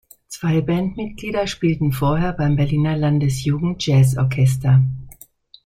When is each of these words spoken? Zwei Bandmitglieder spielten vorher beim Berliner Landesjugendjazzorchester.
Zwei 0.29 0.61
Bandmitglieder 0.61 1.45
spielten 1.45 1.91
vorher 1.91 2.33
beim 2.33 2.55
Berliner 2.55 2.97
Landesjugendjazzorchester. 2.97 4.81